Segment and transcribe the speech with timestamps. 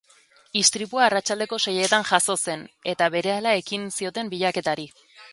[0.59, 2.63] Istripua arratsaldeko seietan jazo zen,
[2.93, 4.87] eta berehala ekin zioten bilaketari.